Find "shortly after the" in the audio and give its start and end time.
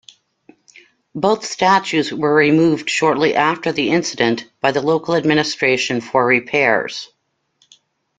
2.89-3.91